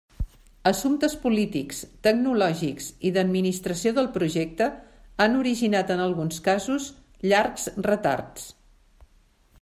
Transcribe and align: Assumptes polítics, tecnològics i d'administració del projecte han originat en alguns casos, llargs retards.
Assumptes 0.67 1.15
polítics, 1.23 1.81
tecnològics 2.07 2.87
i 3.09 3.11
d'administració 3.17 3.93
del 3.97 4.09
projecte 4.15 4.69
han 5.25 5.37
originat 5.41 5.93
en 5.97 6.01
alguns 6.07 6.41
casos, 6.47 6.87
llargs 7.33 7.69
retards. 7.89 8.49